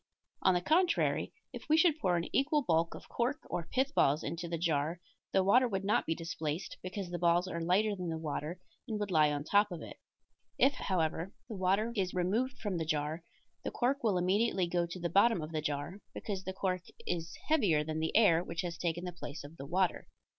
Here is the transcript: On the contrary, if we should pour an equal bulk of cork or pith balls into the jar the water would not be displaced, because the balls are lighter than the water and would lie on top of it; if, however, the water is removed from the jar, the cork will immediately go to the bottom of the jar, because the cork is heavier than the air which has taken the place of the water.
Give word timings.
On 0.41 0.55
the 0.55 0.61
contrary, 0.61 1.31
if 1.53 1.69
we 1.69 1.77
should 1.77 1.99
pour 1.99 2.17
an 2.17 2.27
equal 2.35 2.63
bulk 2.63 2.95
of 2.95 3.07
cork 3.07 3.41
or 3.51 3.69
pith 3.71 3.93
balls 3.93 4.23
into 4.23 4.47
the 4.47 4.57
jar 4.57 4.99
the 5.31 5.43
water 5.43 5.67
would 5.67 5.85
not 5.85 6.07
be 6.07 6.15
displaced, 6.15 6.77
because 6.81 7.11
the 7.11 7.19
balls 7.19 7.47
are 7.47 7.61
lighter 7.61 7.95
than 7.95 8.09
the 8.09 8.17
water 8.17 8.59
and 8.87 8.99
would 8.99 9.11
lie 9.11 9.29
on 9.31 9.43
top 9.43 9.71
of 9.71 9.83
it; 9.83 9.97
if, 10.57 10.73
however, 10.73 11.35
the 11.47 11.55
water 11.55 11.93
is 11.95 12.15
removed 12.15 12.57
from 12.57 12.77
the 12.79 12.83
jar, 12.83 13.21
the 13.63 13.69
cork 13.69 14.03
will 14.03 14.17
immediately 14.17 14.65
go 14.65 14.87
to 14.87 14.99
the 14.99 15.07
bottom 15.07 15.39
of 15.39 15.51
the 15.51 15.61
jar, 15.61 15.99
because 16.15 16.45
the 16.45 16.51
cork 16.53 16.81
is 17.05 17.37
heavier 17.47 17.83
than 17.83 17.99
the 17.99 18.17
air 18.17 18.43
which 18.43 18.61
has 18.61 18.79
taken 18.79 19.03
the 19.05 19.13
place 19.13 19.43
of 19.43 19.57
the 19.57 19.67
water. 19.67 20.07